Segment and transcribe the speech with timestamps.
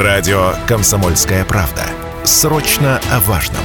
[0.00, 1.82] Радио «Комсомольская правда».
[2.22, 3.64] Срочно о важном.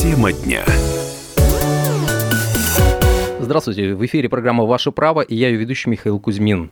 [0.00, 0.62] Тема дня.
[3.40, 6.70] Здравствуйте, в эфире программа «Ваше право» и я ее ведущий Михаил Кузьмин.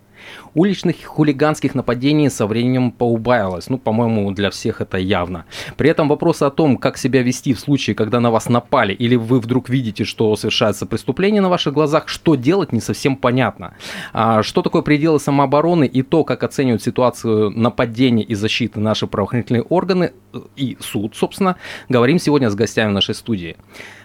[0.55, 3.69] Уличных хулиганских нападений со временем поубавилось.
[3.69, 5.45] Ну, по-моему, для всех это явно.
[5.77, 9.17] При этом вопрос о том, как себя вести в случае, когда на вас напали, или
[9.17, 13.75] вы вдруг видите, что совершается преступление на ваших глазах, что делать, не совсем понятно.
[14.13, 19.63] А что такое пределы самообороны и то, как оценивают ситуацию нападения и защиты наши правоохранительные
[19.63, 20.13] органы
[20.57, 21.57] и суд, собственно,
[21.89, 23.57] говорим сегодня с гостями нашей студии.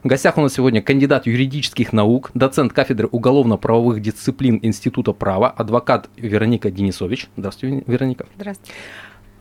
[0.04, 6.05] В гостях у нас сегодня кандидат юридических наук, доцент кафедры уголовно-правовых дисциплин Института права, адвокат
[6.16, 7.28] Вероника Денисович.
[7.38, 8.26] Здравствуйте, Вероника.
[8.36, 8.74] Здравствуйте.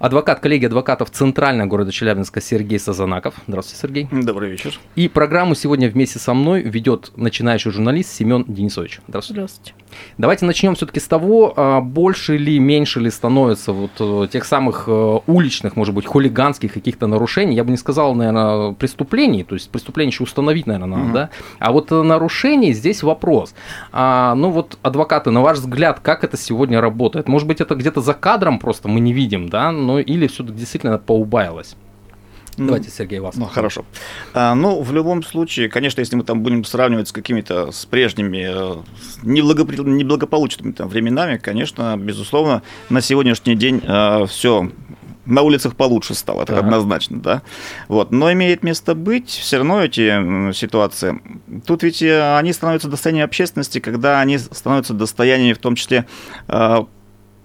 [0.04, 3.36] Адвокат коллеги адвокатов Центрального города Челябинска Сергей Сазанаков.
[3.46, 4.08] Здравствуйте, Сергей.
[4.12, 4.78] Добрый вечер.
[4.96, 9.00] И программу сегодня вместе со мной ведет начинающий журналист Семен Денисович.
[9.08, 9.40] Здравствуйте.
[9.40, 9.72] Здравствуйте.
[10.18, 14.84] Давайте начнем все-таки с того, а, больше ли, меньше ли становится вот э, тех самых
[14.88, 17.56] э, уличных, может быть, хулиганских каких-то нарушений.
[17.56, 21.12] Я бы не сказал, наверное, преступлений, то есть преступление еще установить, наверное, надо, угу.
[21.14, 21.30] да.
[21.58, 23.54] А вот э, нарушений здесь вопрос.
[23.90, 27.26] А, ну вот, адвокаты, на ваш взгляд, как это сегодня работает?
[27.26, 30.98] Может быть, это где-то за кадром просто мы не видим, да, но или все-таки действительно
[30.98, 31.76] поубавилось?
[32.56, 33.34] Ну, Давайте, Сергей, вас.
[33.36, 33.84] Ну, хорошо.
[34.32, 38.46] А, ну, в любом случае, конечно, если мы там будем сравнивать с какими-то с прежними
[38.48, 38.76] э,
[39.22, 39.78] неблагопри...
[39.78, 44.70] неблагополучными там, временами, конечно, безусловно, на сегодняшний день э, все
[45.26, 46.64] на улицах получше стало, это так.
[46.64, 47.42] однозначно, да.
[47.88, 48.10] Вот.
[48.10, 51.20] Но имеет место быть все равно эти ситуации.
[51.66, 56.06] Тут ведь э, они становятся достоянием общественности, когда они становятся достоянием в том числе
[56.48, 56.84] э,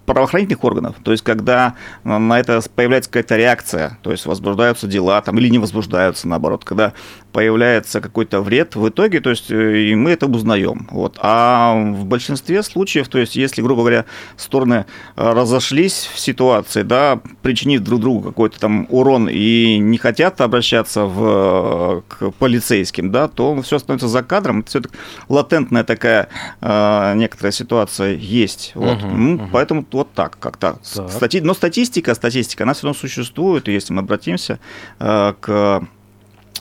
[0.09, 5.37] правоохранительных органов, то есть когда на это появляется какая-то реакция, то есть возбуждаются дела там,
[5.37, 6.93] или не возбуждаются, наоборот, когда
[7.31, 10.87] появляется какой-то вред в итоге, то есть э, и мы это узнаем.
[10.91, 11.17] Вот.
[11.21, 14.05] А в большинстве случаев, то есть если, грубо говоря,
[14.37, 14.85] стороны
[15.15, 21.05] э, разошлись в ситуации, да, причинив друг другу какой-то там урон и не хотят обращаться
[21.05, 24.59] в, к полицейским, да, то все становится за кадром.
[24.59, 24.95] Это все-таки
[25.27, 26.29] латентная такая
[26.61, 28.71] э, некоторая ситуация есть.
[28.75, 29.03] Вот.
[29.03, 29.49] Угу, ну, угу.
[29.51, 30.79] Поэтому вот так как-то.
[30.81, 31.41] Стати...
[31.41, 34.59] Но статистика, статистика, она все равно существует, и если мы обратимся
[34.99, 35.87] э, к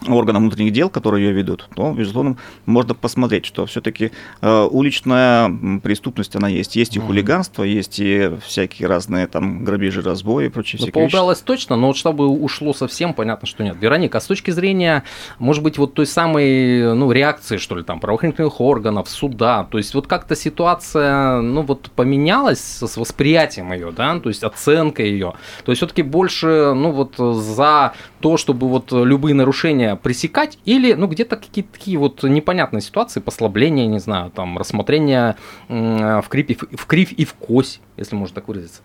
[0.06, 2.36] органам внутренних дел, которые ее ведут, то, безусловно,
[2.66, 5.50] можно посмотреть, что все-таки э, уличная
[5.82, 6.76] преступность, она есть.
[6.76, 11.76] Есть и хулиганство, есть и всякие разные там грабежи, разбои и прочие ну, Поубавилось точно,
[11.76, 13.76] но вот чтобы ушло совсем, понятно, что нет.
[13.80, 15.04] Вероника, а с точки зрения,
[15.38, 19.94] может быть, вот той самой, ну, реакции, что ли, там, правоохранительных органов, суда, то есть
[19.94, 25.34] вот как-то ситуация, ну, вот поменялась с восприятием ее, да, то есть оценка ее,
[25.64, 31.06] то есть все-таки больше, ну, вот за то, чтобы вот любые нарушения пресекать, или, ну,
[31.06, 35.36] где-то какие-то такие вот непонятные ситуации, послабления, не знаю, там, рассмотрение
[35.68, 38.82] в, крипе, в кривь и в кось, если можно так выразиться.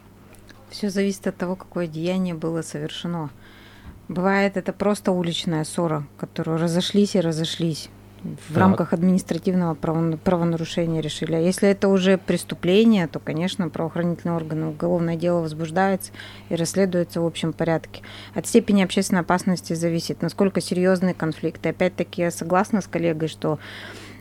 [0.69, 3.29] Все зависит от того, какое деяние было совершено.
[4.07, 7.89] Бывает это просто уличная ссора, которую разошлись и разошлись
[8.23, 8.57] в так.
[8.57, 11.35] рамках административного правонарушения решили.
[11.35, 16.11] А если это уже преступление, то, конечно, правоохранительные органы уголовное дело возбуждается
[16.49, 18.01] и расследуется в общем порядке.
[18.33, 21.65] От степени общественной опасности зависит, насколько серьезный конфликт.
[21.65, 23.59] И опять-таки я согласна с коллегой, что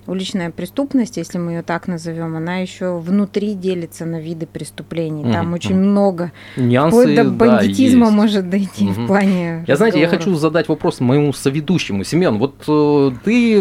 [0.07, 5.31] уличная преступность, если мы ее так назовем, она еще внутри делится на виды преступлений.
[5.31, 5.55] Там mm-hmm.
[5.55, 6.33] очень много.
[6.57, 9.05] Нюансы, вплоть до бандитизма да, может дойти mm-hmm.
[9.05, 9.65] в плане.
[9.67, 12.05] Я знаете, я хочу задать вопрос моему соведущему.
[12.05, 13.53] Семен, вот э, ты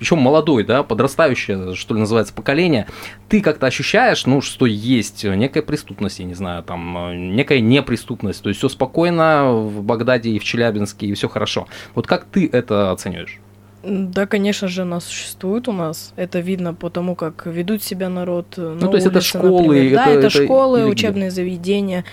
[0.00, 2.86] еще молодой, да, подрастающее, что ли, называется, поколение.
[3.28, 8.42] Ты как-то ощущаешь, ну, что есть некая преступность, я не знаю, там, э, некая неприступность.
[8.42, 11.66] То есть все спокойно в Багдаде и в Челябинске, и все хорошо.
[11.94, 13.40] Вот как ты это оцениваешь?
[13.86, 16.12] Да, конечно же, она существует у нас.
[16.16, 18.54] Это видно по тому, как ведут себя народ.
[18.56, 19.94] Ну, то есть улице, это школы, например.
[19.96, 22.04] да, это, это школы, учебные заведения.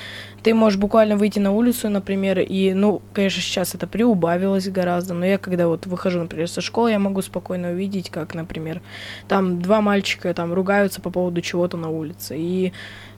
[0.44, 5.26] Ты можешь буквально выйти на улицу, например, и, ну, конечно, сейчас это приубавилось гораздо, но
[5.26, 8.82] я когда вот выхожу, например, со школы, я могу спокойно увидеть, как, например,
[9.28, 12.74] там два мальчика там ругаются по поводу чего-то на улице, и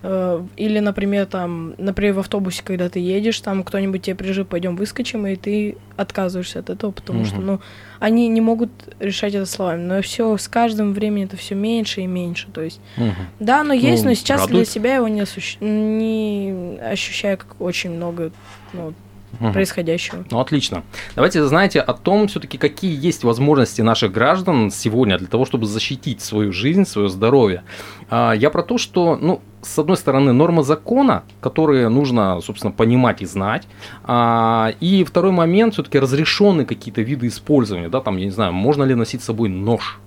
[0.06, 4.76] Э, или, например, там, например, в автобусе, когда ты едешь, там кто-нибудь тебе прижит, пойдем
[4.76, 7.28] выскочим, и ты отказываешься от этого, потому угу.
[7.28, 7.62] что, ну,
[8.00, 9.82] они не могут решать это словами.
[9.82, 12.50] Но все с каждым временем это все меньше и меньше.
[12.52, 13.14] То есть, угу.
[13.40, 14.58] да, но есть, ну, но сейчас радует.
[14.58, 15.58] для себя его не, осущ...
[15.62, 18.32] не ощущаю как очень много
[18.74, 18.94] ну,
[19.40, 19.52] угу.
[19.52, 20.26] происходящего.
[20.30, 20.84] Ну, отлично.
[21.16, 26.22] Давайте, знаете, о том все-таки, какие есть возможности наших граждан сегодня для того, чтобы защитить
[26.22, 27.64] свою жизнь, свое здоровье.
[28.10, 33.22] А, я про то, что, ну, с одной стороны, нормы закона, которые нужно, собственно, понимать
[33.22, 33.68] и знать.
[34.04, 38.84] А, и второй момент, все-таки разрешены какие-то виды использования, да, там, я не знаю, можно
[38.84, 40.00] ли носить с собой нож,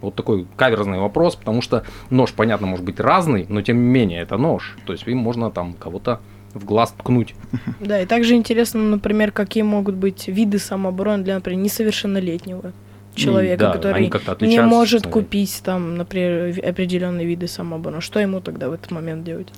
[0.00, 4.20] Вот такой каверзный вопрос, потому что нож, понятно, может быть разный, но тем не менее
[4.20, 4.76] это нож.
[4.86, 6.20] То есть им можно там кого-то
[6.54, 7.34] в глаз ткнуть.
[7.80, 12.72] Да, и также интересно, например, какие могут быть виды самообороны для, например, несовершеннолетнего
[13.14, 14.10] человека, да, который
[14.40, 18.00] не может купить там, например, определенные виды самообороны.
[18.00, 19.48] Что ему тогда в этот момент делать?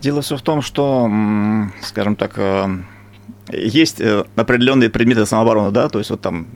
[0.00, 1.10] Дело все в том, что,
[1.82, 2.66] скажем так, э,
[3.52, 6.46] есть э, определенные предметы самообороны, да, то есть вот там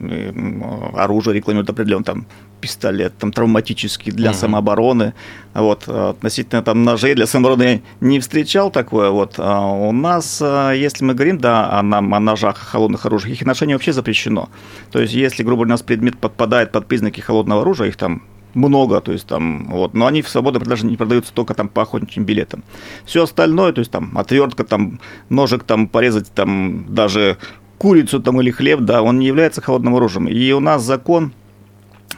[0.95, 2.25] оружие рекламируют определенно, там
[2.59, 4.35] пистолет, там травматический для uh-huh.
[4.35, 5.13] самообороны,
[5.53, 10.73] вот, относительно там ножей для самообороны я не встречал такое, вот, а у нас, э,
[10.75, 14.49] если мы говорим, да, о, о ножах, холодных оружиях, их ношение вообще запрещено,
[14.91, 18.23] то есть если, грубо говоря, у нас предмет подпадает под признаки холодного оружия, их там
[18.57, 21.83] много, то есть там, вот, но они в свободном продаже не продаются только там по
[21.83, 22.63] охотничьим билетам.
[23.05, 24.99] Все остальное, то есть там отвертка, там
[25.29, 27.37] ножик, там порезать, там даже
[27.77, 30.27] курицу там или хлеб, да, он не является холодным оружием.
[30.27, 31.31] И у нас закон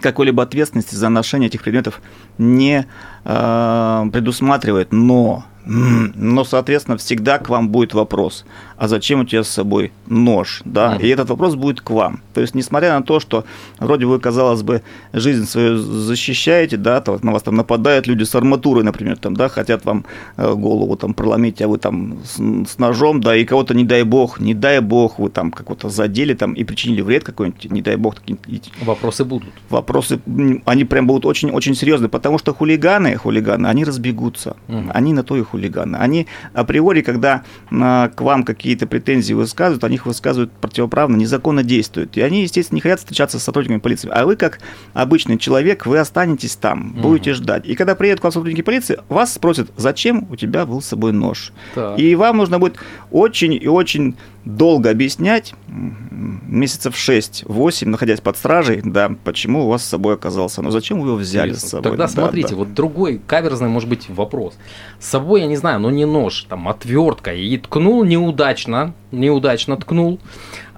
[0.01, 2.01] какой-либо ответственности за ношение этих предметов
[2.37, 2.87] не
[3.25, 8.45] э, предусматривает, но но, соответственно, всегда к вам будет вопрос,
[8.75, 12.21] а зачем у тебя с собой нож, да, и этот вопрос будет к вам.
[12.33, 13.45] То есть, несмотря на то, что
[13.77, 14.81] вроде вы, казалось бы,
[15.13, 19.47] жизнь свою защищаете, да, то на вас там нападают люди с арматурой, например, там, да,
[19.47, 20.05] хотят вам
[20.37, 24.01] э, голову там проломить, а вы там с, с ножом, да, и кого-то, не дай
[24.01, 27.95] бог, не дай бог, вы там как-то задели там и причинили вред какой-нибудь, не дай
[27.95, 28.15] бог.
[28.81, 29.49] Вопросы будут.
[29.69, 30.19] Вопросы,
[30.65, 34.89] они прям будут очень-очень серьезные, потому что хулиганы, хулиганы, они разбегутся, угу.
[34.93, 35.97] они на то и хулиганы хулиганы.
[35.97, 42.17] Они априори, когда а, к вам какие-то претензии высказывают, они их высказывают противоправно, незаконно действуют.
[42.17, 44.09] И они, естественно, не хотят встречаться с сотрудниками полиции.
[44.11, 44.59] А вы, как
[44.93, 47.37] обычный человек, вы останетесь там, будете угу.
[47.37, 47.65] ждать.
[47.65, 51.11] И когда приедут к вам сотрудники полиции, вас спросят, зачем у тебя был с собой
[51.11, 51.51] нож.
[51.75, 51.99] Так.
[51.99, 52.77] И вам нужно будет
[53.11, 54.15] очень и очень
[54.45, 60.61] долго объяснять, месяцев 6-8, находясь под стражей, да, почему у вас с собой оказался.
[60.61, 61.83] Но зачем вы его взяли с собой?
[61.83, 62.55] Тогда да, смотрите, да.
[62.55, 64.55] вот другой каверзный может быть вопрос.
[64.99, 70.19] С собой, я не знаю, но не нож, там отвертка, и ткнул неудачно, неудачно ткнул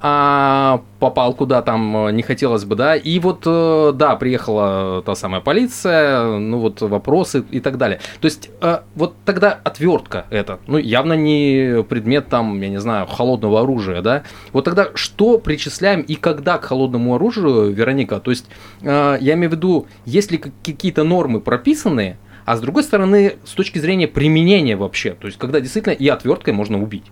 [0.02, 2.96] а попал куда там э, не хотелось бы, да.
[2.96, 8.00] И вот, э, да, приехала та самая полиция, ну вот вопросы и так далее.
[8.20, 13.06] То есть, э, вот тогда отвертка это, ну явно не предмет там, я не знаю,
[13.06, 14.24] холодного оружия, да.
[14.54, 18.20] Вот тогда что причисляем и когда к холодному оружию, Вероника?
[18.20, 18.48] То есть,
[18.82, 23.80] я имею в виду, есть ли какие-то нормы прописанные, а с другой стороны, с точки
[23.80, 27.06] зрения применения вообще, то есть, когда действительно и отверткой можно убить.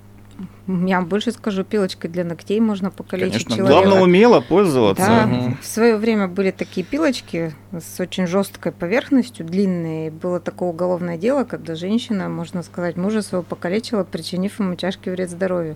[0.67, 3.55] Я вам больше скажу, пилочкой для ногтей можно покалечить Конечно.
[3.55, 3.81] человека.
[3.81, 5.05] Главное, умело пользоваться.
[5.05, 5.25] Да.
[5.25, 5.57] Угу.
[5.61, 10.11] В свое время были такие пилочки с очень жесткой поверхностью, длинные.
[10.11, 15.29] Было такое уголовное дело, когда женщина, можно сказать, мужа своего покалечила, причинив ему тяжкий вред
[15.29, 15.75] здоровью.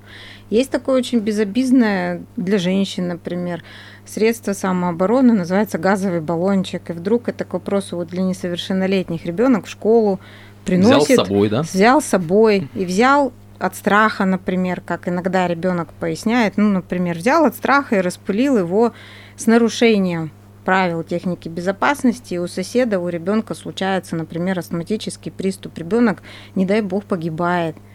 [0.50, 3.64] Есть такое очень безобидное для женщин, например,
[4.06, 6.90] средство самообороны, называется газовый баллончик.
[6.90, 10.20] И вдруг это к вопросу вот для несовершеннолетних ребенок в школу
[10.66, 11.62] приносит, взял с собой, да?
[11.62, 17.46] Взял с собой и взял от страха, например, как иногда ребенок поясняет, ну, например, взял
[17.46, 18.94] от страха и распылил его
[19.36, 20.32] с нарушением
[20.66, 25.78] правил техники безопасности, и у соседа, у ребенка случается, например, астматический приступ.
[25.78, 26.24] Ребенок,
[26.56, 27.76] не дай бог, погибает–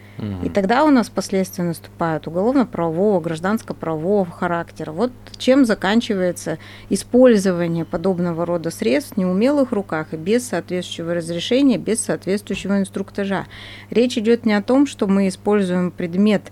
[0.43, 4.91] и тогда у нас последствия наступают уголовно-правового, гражданско-правового характера.
[4.91, 6.57] Вот чем заканчивается
[6.89, 13.45] использование подобного рода средств в неумелых руках и без соответствующего разрешения, без соответствующего инструктажа.
[13.89, 16.51] Речь идет не о том, что мы используем предмет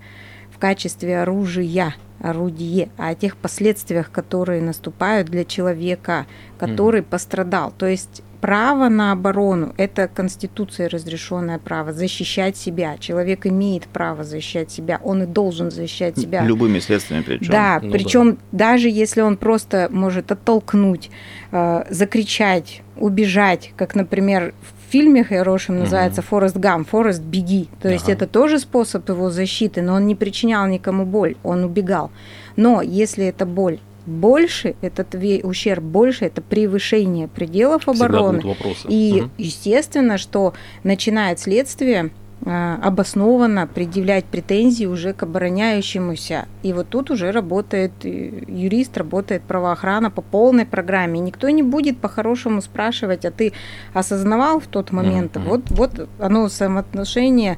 [0.52, 6.26] в качестве оружия, орудие, а о тех последствиях, которые наступают для человека,
[6.58, 7.06] который mm.
[7.06, 7.74] пострадал.
[7.78, 12.98] То есть право на оборону– это Конституцией разрешенное право защищать себя.
[12.98, 16.44] Человек имеет право защищать себя, он и должен защищать себя.
[16.44, 17.52] Любыми средствами причем.
[17.52, 18.38] Да, ну, причем да.
[18.52, 21.10] даже если он просто может оттолкнуть,
[21.52, 26.28] э, закричать, убежать, как, например, в фильме хорошем называется угу.
[26.30, 27.68] «Форест Гам», «Форест, беги».
[27.82, 28.14] То есть ага.
[28.14, 32.12] это тоже способ его защиты, но он не причинял никому боль, он убегал.
[32.56, 38.56] Но если эта боль больше, этот ущерб больше, это превышение пределов обороны.
[38.88, 39.32] И угу.
[39.38, 42.12] естественно, что начинает следствие
[42.46, 46.46] а, обоснованно предъявлять претензии уже к обороняющемуся.
[46.62, 51.20] И вот тут уже работает юрист, работает правоохрана по полной программе.
[51.20, 53.54] никто не будет по-хорошему спрашивать, а ты
[53.94, 55.44] осознавал в тот момент, mm-hmm.
[55.44, 57.58] вот, вот оно самоотношение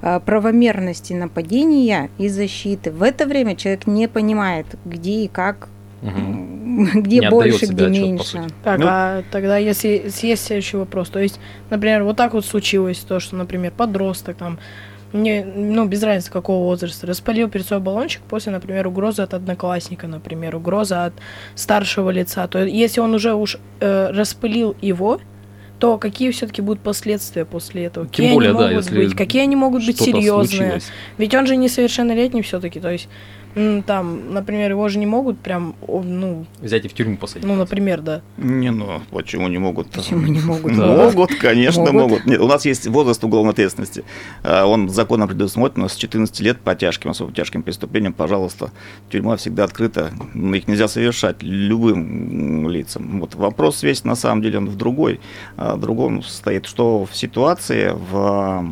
[0.00, 2.92] а, правомерности нападения и защиты.
[2.92, 5.68] В это время человек не понимает, где и как
[6.02, 7.00] Угу.
[7.00, 8.46] Где не больше, где отчет, меньше.
[8.64, 11.38] Так, ну, а тогда если есть следующий вопрос, то есть,
[11.68, 14.58] например, вот так вот случилось то, что, например, подросток там
[15.12, 20.06] не, ну, без разницы какого возраста, распалил перед собой баллончик после, например, угрозы от одноклассника,
[20.06, 21.14] например, угроза от
[21.54, 25.20] старшего лица, то если он уже уж э, распылил его,
[25.80, 28.06] то какие все-таки будут последствия после этого?
[28.06, 29.16] Тем какие более, они да, могут если быть?
[29.16, 30.46] Какие они могут быть серьезные?
[30.46, 30.92] Случилось.
[31.16, 33.08] Ведь он же несовершеннолетний все-таки, то есть
[33.54, 36.46] там, например, его же не могут прям, ну...
[36.60, 37.46] Взять и в тюрьму посадить.
[37.46, 38.22] Ну, например, да.
[38.36, 39.90] Не, ну, почему не могут?
[39.90, 40.72] Почему не могут?
[41.00, 42.00] Могут, конечно, могут.
[42.00, 42.26] могут.
[42.26, 44.04] Нет, у нас есть возраст уголовной ответственности.
[44.42, 48.70] А, он законом предусмотрен, с 14 лет по тяжким, особо тяжким преступлениям, пожалуйста,
[49.10, 53.20] тюрьма всегда открыта, их нельзя совершать любым лицам.
[53.20, 55.20] Вот вопрос весь, на самом деле, он в другой.
[55.56, 58.64] А, в другом стоит, что в ситуации, в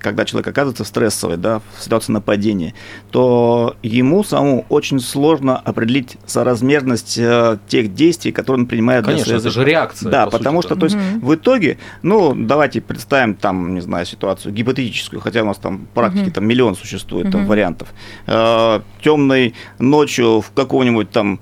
[0.00, 2.74] когда человек оказывается в стрессовой, да, в ситуации нападения,
[3.10, 9.04] то ему самому очень сложно определить соразмерность э, тех действий, которые он принимает.
[9.04, 10.10] Конечно, это же реакция.
[10.10, 11.26] Да, по потому сути, что, то есть, угу.
[11.26, 16.24] в итоге, ну, давайте представим там, не знаю, ситуацию гипотетическую, хотя у нас там практики
[16.24, 16.32] угу.
[16.32, 17.32] там миллион существует угу.
[17.32, 17.88] там вариантов.
[18.26, 21.40] Э, темной ночью в каком-нибудь там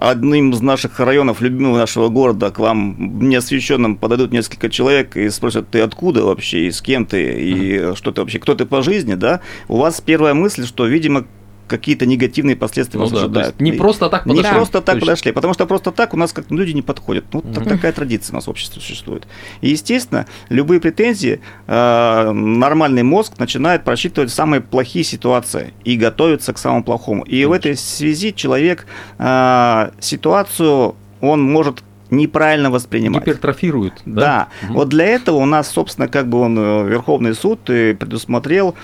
[0.00, 5.68] одним из наших районов, любимого нашего города, к вам неосвещенным подойдут несколько человек и спросят,
[5.70, 7.96] ты откуда вообще, и с кем ты, и mm-hmm.
[7.96, 11.26] что ты вообще, кто ты по жизни, да, у вас первая мысль, что, видимо,
[11.70, 13.60] какие-то негативные последствия ну, вас да, ожидают.
[13.60, 14.42] Не просто так подошли.
[14.42, 17.24] Не просто так подошли, потому что просто так у нас как люди не подходят.
[17.32, 17.64] Ну, угу.
[17.64, 19.26] такая традиция у нас в обществе существует.
[19.60, 26.58] И, естественно, любые претензии э, нормальный мозг начинает просчитывать самые плохие ситуации и готовиться к
[26.58, 27.22] самому плохому.
[27.22, 27.48] И Конечно.
[27.48, 28.86] в этой связи человек
[29.18, 33.22] э, ситуацию он может неправильно воспринимать.
[33.22, 33.94] Гипертрофирует.
[34.04, 34.20] Да.
[34.20, 34.48] да.
[34.66, 34.74] Угу.
[34.74, 38.74] Вот для этого у нас, собственно, как бы он э, Верховный суд предусмотрел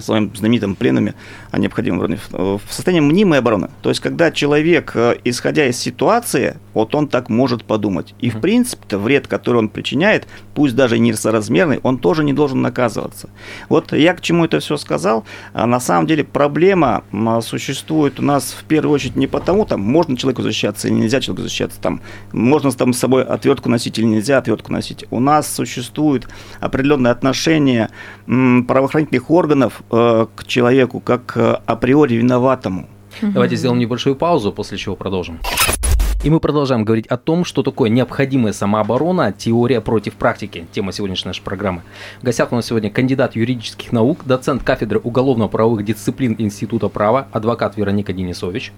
[0.00, 1.14] своим знаменитым пленами
[1.50, 3.70] о необходимом уровне, в состоянии мнимой обороны.
[3.82, 8.14] То есть, когда человек, э, исходя из ситуации, вот он так может подумать.
[8.20, 12.62] И, в принципе вред, который он причиняет, пусть даже не соразмерный, он тоже не должен
[12.62, 13.30] наказываться.
[13.68, 15.24] Вот я к чему это все сказал.
[15.52, 17.04] А на самом деле проблема
[17.42, 21.42] существует у нас в первую очередь не потому, там, можно человеку защищаться или нельзя человеку
[21.42, 22.00] защищаться, там,
[22.32, 25.04] можно там, с собой отвертку носить или нельзя отвертку носить.
[25.10, 26.28] У нас существует
[26.60, 27.90] определенное отношение
[28.26, 32.88] правоохранительных органов к человеку как априори виноватому.
[33.20, 35.40] Давайте сделаем небольшую паузу, после чего продолжим.
[36.22, 40.66] И мы продолжаем говорить о том, что такое необходимая самооборона, теория против практики.
[40.70, 41.80] Тема сегодняшней нашей программы.
[42.20, 47.78] В гостях у нас сегодня кандидат юридических наук, доцент кафедры уголовно-правовых дисциплин Института права, адвокат
[47.78, 48.72] Вероника Денисович,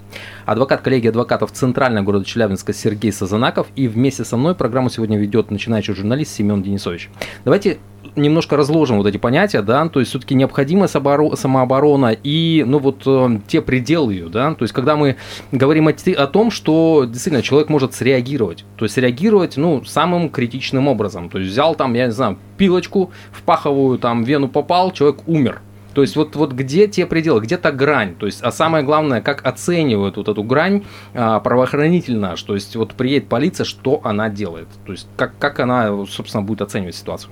[0.46, 5.50] адвокат коллегии адвокатов Центрального города Челябинска Сергей Сазанаков и вместе со мной программу сегодня ведет
[5.50, 7.10] начинающий журналист Семен Денисович.
[7.44, 7.78] Давайте
[8.16, 13.38] немножко разложим вот эти понятия, да, то есть все-таки необходимая самооборона и, ну вот, э,
[13.46, 15.16] те пределы ее, да, то есть когда мы
[15.50, 21.28] говорим о, том, что действительно человек может среагировать, то есть реагировать, ну, самым критичным образом,
[21.28, 25.62] то есть взял там, я не знаю, пилочку в паховую там вену попал, человек умер,
[25.94, 28.14] то есть вот, вот где те пределы, где та грань?
[28.14, 32.94] То есть, а самое главное, как оценивают вот эту грань а, правоохранительно, то есть вот
[32.94, 34.68] приедет полиция, что она делает?
[34.86, 37.30] То есть как, как она, собственно, будет оценивать ситуацию?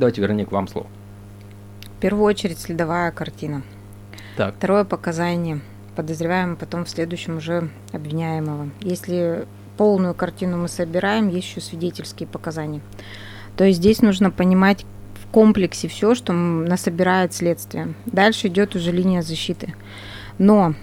[0.00, 0.86] Давайте, Вероник, вам слово.
[1.98, 3.60] В первую очередь следовая картина.
[4.38, 4.54] Так.
[4.54, 5.60] Второе показание.
[5.94, 8.70] Подозреваемый потом в следующем уже обвиняемого.
[8.80, 12.80] Если полную картину мы собираем, есть еще свидетельские показания.
[13.58, 14.86] То есть здесь нужно понимать
[15.22, 17.92] в комплексе все, что насобирает следствие.
[18.06, 19.74] Дальше идет уже линия защиты.
[20.38, 20.74] Но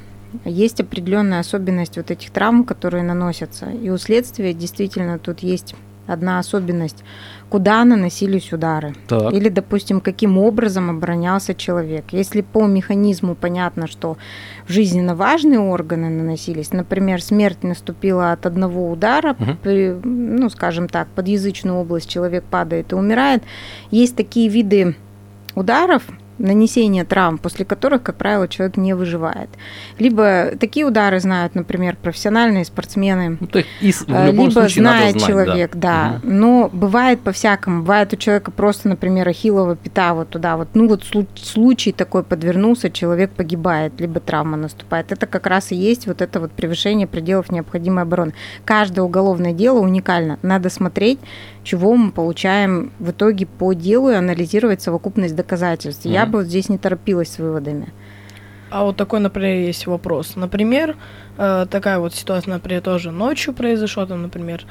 [0.46, 3.72] есть определенная особенность вот этих травм, которые наносятся.
[3.72, 5.74] И у следствия действительно тут есть
[6.08, 7.04] одна особенность
[7.50, 8.94] куда наносились удары.
[9.08, 9.34] Так.
[9.34, 12.06] Или, допустим, каким образом оборонялся человек.
[12.12, 14.18] Если по механизму понятно, что
[14.68, 19.52] жизненно важные органы наносились, например, смерть наступила от одного удара, угу.
[19.64, 23.44] при, ну, скажем так, подъязычную область человек падает и умирает,
[23.92, 24.96] есть такие виды
[25.56, 26.04] ударов,
[26.38, 29.50] нанесения травм, после которых, как правило, человек не выживает.
[30.00, 35.76] Либо такие удары знают, например, профессиональные спортсмены, ну, то есть э, либо знает знать, человек,
[35.76, 36.20] да.
[36.22, 36.28] да.
[36.28, 36.34] Угу.
[36.34, 37.82] Но бывает по-всякому.
[37.82, 40.70] Бывает у человека просто, например, ахиллова пята вот туда вот.
[40.74, 41.04] Ну вот
[41.36, 45.12] случай такой подвернулся, человек погибает, либо травма наступает.
[45.12, 48.34] Это как раз и есть вот это вот превышение пределов необходимой обороны.
[48.66, 50.40] Каждое уголовное дело уникально.
[50.42, 51.20] Надо смотреть,
[51.68, 56.06] чего мы получаем в итоге по делу и анализировать совокупность доказательств.
[56.06, 56.14] Mm-hmm.
[56.14, 57.88] Я бы вот здесь не торопилась с выводами.
[58.70, 60.36] А вот такой, например, есть вопрос.
[60.36, 60.96] Например,
[61.38, 64.66] э, такая вот ситуация, например, тоже ночью произошла, там, например,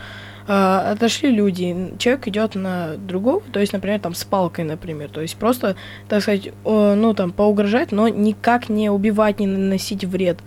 [0.49, 5.21] э, отошли люди, человек идет на другого, то есть, например, там с палкой, например, то
[5.21, 5.77] есть просто,
[6.09, 10.39] так сказать, ну там поугрожать, но никак не убивать, не наносить вред.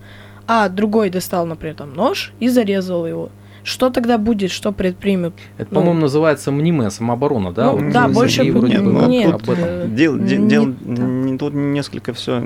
[0.46, 3.30] А другой достал, например, там нож и зарезал его.
[3.62, 5.34] Что тогда будет, что предпримет?
[5.58, 7.66] Это, ну, по-моему, называется мнимая самооборона, да?
[7.66, 9.56] Ну, вот да, больше вроде нет, бы нет, об этом.
[9.58, 12.40] Э, дело, не, дело не, тут несколько все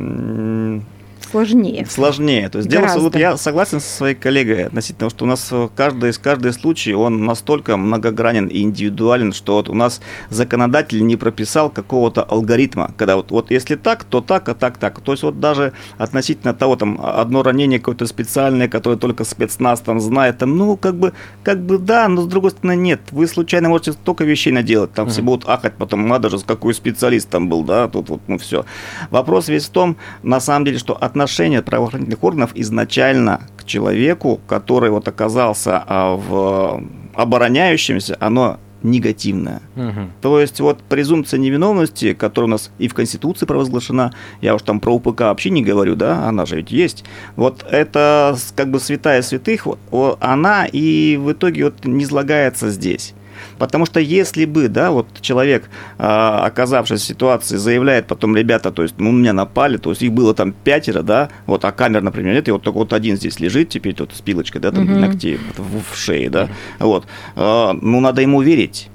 [1.35, 1.87] сложнее.
[1.87, 2.49] Сложнее.
[2.49, 6.13] То есть дело, вот я согласен со своей коллегой относительно того, что у нас каждый,
[6.13, 10.01] каждый случай, он настолько многогранен и индивидуален, что вот у нас
[10.31, 15.01] законодатель не прописал какого-то алгоритма, когда вот, вот если так, то так, а так, так.
[15.01, 20.01] То есть вот даже относительно того, там, одно ранение какое-то специальное, которое только спецназ там
[20.01, 23.01] знает, там, ну, как бы, как бы да, но с другой стороны нет.
[23.11, 25.11] Вы случайно можете столько вещей наделать, там mm-hmm.
[25.11, 28.65] все будут ахать потом, надо же, какой специалист там был, да, тут вот, ну, все.
[29.11, 34.41] Вопрос весь в том, на самом деле, что отношения отношение правоохранительных органов изначально к человеку,
[34.47, 36.83] который вот оказался а, в
[37.15, 39.63] обороняющемся, оно негативное.
[39.77, 40.01] Угу.
[40.21, 44.13] То есть вот презумпция невиновности, которая у нас и в Конституции провозглашена,
[44.43, 47.05] я уж там про УПК вообще не говорю, да, она же ведь есть.
[47.37, 53.15] Вот это как бы святая святых, вот, она и в итоге вот не излагается здесь.
[53.59, 58.83] Потому что если бы, да, вот человек, а, оказавшись в ситуации, заявляет потом, ребята, то
[58.83, 62.35] есть, ну, меня напали, то есть их было там пятеро, да, вот, а камер, например,
[62.35, 64.99] нет, и вот только вот один здесь лежит теперь, вот с пилочкой, да, там, угу.
[64.99, 66.49] ногтей в, в шее, да,
[66.79, 68.89] вот, а, ну, надо ему верить.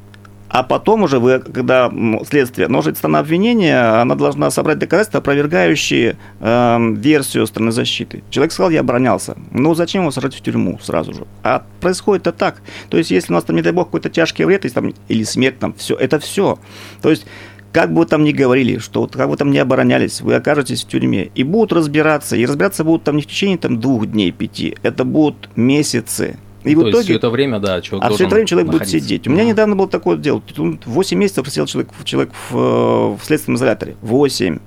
[0.49, 1.91] А потом уже вы, когда
[2.27, 8.23] следствие носит сторона обвинения, она должна собрать доказательства, опровергающие э, версию стороны защиты.
[8.31, 9.37] Человек сказал, я оборонялся.
[9.51, 11.27] Ну, зачем его сажать в тюрьму сразу же?
[11.43, 12.61] А происходит это так.
[12.89, 15.23] То есть, если у нас там, не дай бог, какой-то тяжкий вред, или, там, или
[15.23, 16.57] смерть, там, все, это все.
[17.03, 17.27] То есть,
[17.71, 20.83] как бы вы там ни говорили, что вот, как бы там ни оборонялись, вы окажетесь
[20.83, 21.29] в тюрьме.
[21.35, 22.35] И будут разбираться.
[22.35, 24.75] И разбираться будут там не в течение там, двух дней, пяти.
[24.81, 26.37] Это будут месяцы.
[26.63, 27.03] И То в итоге...
[27.03, 28.97] все это время, да, человек А все это время человек находиться.
[28.97, 29.27] будет сидеть.
[29.27, 30.41] У меня недавно было такое дело.
[30.85, 33.95] 8 месяцев просидел человек, человек в, э, в следственном изоляторе.
[34.01, 34.59] 8.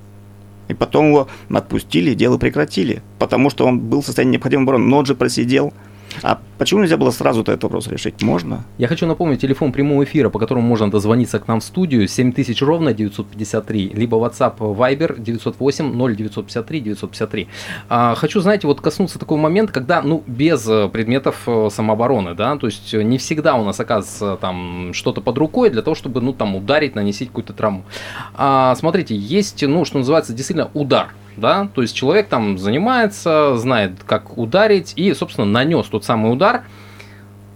[0.69, 3.03] И потом его отпустили, дело прекратили.
[3.19, 4.85] Потому что он был в состоянии необходимой обороны.
[4.85, 5.73] Но он же просидел.
[6.21, 8.21] А почему нельзя было сразу этот вопрос решить?
[8.21, 8.65] Можно?
[8.77, 12.61] Я хочу напомнить телефон прямого эфира, по которому можно дозвониться к нам в студию 7000
[12.61, 17.47] ровно 953, либо WhatsApp Viber 908 0953 953.
[17.89, 22.57] А, хочу, знаете, вот коснуться такого момента, когда, ну, без э, предметов э, самообороны, да,
[22.57, 26.33] то есть не всегда у нас оказывается там что-то под рукой для того, чтобы, ну,
[26.33, 27.83] там ударить, нанести какую-то травму.
[28.33, 34.03] А, смотрите, есть, ну, что называется, действительно удар– да, то есть человек там занимается, знает,
[34.05, 36.63] как ударить, и, собственно, нанес тот самый удар,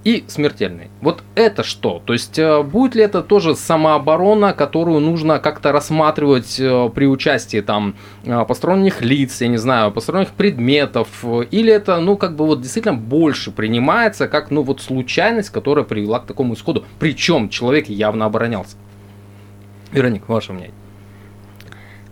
[0.07, 0.87] и смертельный.
[1.01, 2.01] Вот это что?
[2.05, 7.59] То есть э, будет ли это тоже самооборона, которую нужно как-то рассматривать э, при участии
[7.59, 11.09] там э, посторонних лиц, я не знаю, посторонних предметов,
[11.51, 16.19] или это, ну, как бы вот действительно больше принимается как, ну, вот случайность, которая привела
[16.19, 18.77] к такому исходу, причем человек явно оборонялся.
[19.91, 20.76] Вероник, ваше мнение?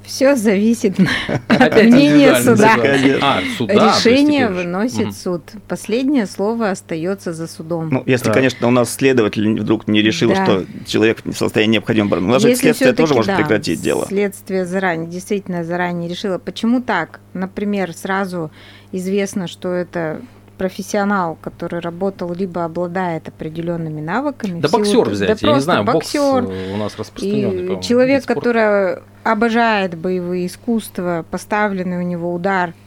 [0.05, 0.99] Все зависит
[1.47, 2.75] от мнения суда.
[3.21, 5.41] А, Решение выносит суд.
[5.67, 7.89] Последнее слово остается за судом.
[7.89, 12.27] Ну, если, конечно, у нас следователь вдруг не решил, что человек в состоянии необходимой обороны.
[12.27, 14.05] У нас же следствие тоже может прекратить дело.
[14.07, 16.37] Следствие заранее, действительно заранее решило.
[16.37, 17.19] Почему так?
[17.33, 18.51] Например, сразу
[18.91, 20.21] известно, что это
[20.57, 24.59] профессионал, который работал, либо обладает определенными навыками.
[24.59, 27.77] Да боксер взять, да я не знаю, боксер, бокс у нас распространенный.
[27.77, 32.73] И человек, который обожает боевые искусства, поставленный у него удар–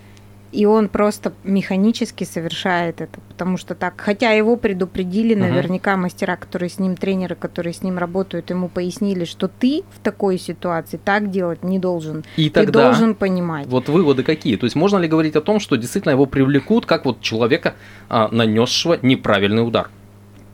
[0.53, 5.43] и он просто механически совершает это, потому что так, хотя его предупредили, угу.
[5.43, 10.01] наверняка мастера, которые с ним, тренеры, которые с ним работают, ему пояснили, что ты в
[10.01, 12.25] такой ситуации так делать не должен.
[12.37, 13.67] И ты тогда, должен понимать.
[13.67, 14.57] Вот выводы какие?
[14.57, 17.75] То есть можно ли говорить о том, что действительно его привлекут как вот человека,
[18.09, 19.91] а, нанесшего неправильный удар?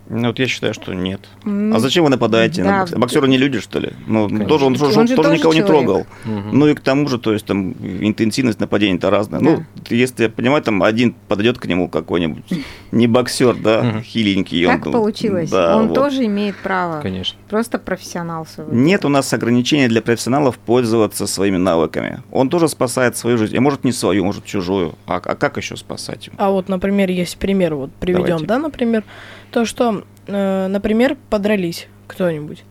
[0.09, 1.21] Ну, вот я считаю, что нет.
[1.45, 2.99] А зачем вы нападаете да, на боксера?
[2.99, 3.93] Боксера не люди, что ли?
[4.07, 5.55] Ну, тоже, он, он, он тоже, тоже никого человек.
[5.55, 6.01] не трогал.
[6.25, 6.49] Угу.
[6.53, 9.41] Ну и к тому же, то есть там интенсивность нападения-то разная.
[9.41, 9.47] Да.
[9.47, 12.45] Ну, если я понимаю, там один подойдет к нему какой-нибудь
[12.93, 14.01] не боксер, да, угу.
[14.03, 14.67] хиленький.
[14.67, 15.51] Так он, получилось.
[15.51, 15.95] Да, он вот.
[15.95, 17.01] тоже имеет право.
[17.01, 17.39] Конечно.
[17.49, 18.47] Просто профессионал.
[18.71, 22.23] Нет у нас ограничения для профессионалов пользоваться своими навыками.
[22.31, 23.57] Он тоже спасает свою жизнь.
[23.57, 24.95] А может не свою, может чужую.
[25.07, 26.31] А, а как еще спасать?
[26.37, 29.05] А вот, например, есть пример, вот приведем, да, например,
[29.55, 32.65] то, что, э, например, подрались кто-нибудь.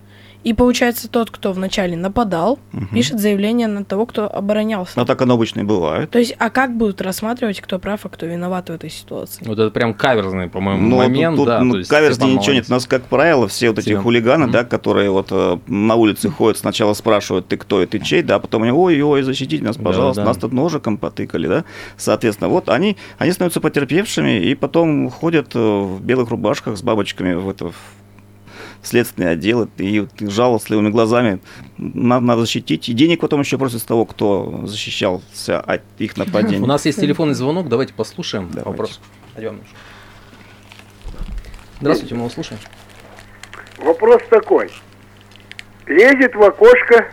[0.43, 2.87] И получается, тот, кто вначале нападал, угу.
[2.93, 4.93] пишет заявление на того, кто оборонялся.
[4.95, 6.09] Но так оно обычно и бывает.
[6.09, 9.43] То есть, а как будут рассматривать, кто прав, а кто виноват в этой ситуации?
[9.45, 11.37] Вот это прям каверзный, по-моему, ну, момент.
[11.37, 12.65] Тут, да, ну, каверзный ничего нет.
[12.67, 13.97] У нас, как правило, все вот эти все.
[13.97, 17.99] хулиганы, mm да, которые вот э, на улице ходят, сначала спрашивают, ты кто и ты
[17.99, 20.29] чей, да, потом они, ой-ой, защитите нас, пожалуйста, да, да.
[20.29, 21.63] нас тут ножиком потыкали, да.
[21.97, 27.33] Соответственно, вот они, они становятся потерпевшими и потом ходят э, в белых рубашках с бабочками
[27.33, 27.71] в это
[28.83, 31.39] следственный отдел, и жалостливыми глазами
[31.77, 32.89] надо, надо защитить.
[32.89, 36.63] И денег потом еще просят с того, кто защищался от их нападений.
[36.63, 38.69] У нас есть телефонный звонок, давайте послушаем давайте.
[38.69, 39.01] вопрос.
[41.79, 42.61] Здравствуйте, мы вас слушаем.
[43.77, 44.69] Вопрос такой.
[45.85, 47.11] Лезет в окошко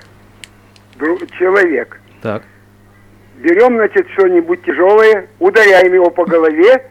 [1.39, 2.45] человек Так.
[3.39, 6.91] Берем, значит, что-нибудь тяжелое, ударяем его по голове,